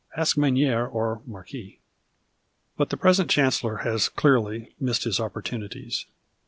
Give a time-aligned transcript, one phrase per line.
[0.17, 1.77] Ask Menier or Marquis.
[2.75, 6.07] But the i)resent Chancellor has, clearly, missed his opportunities.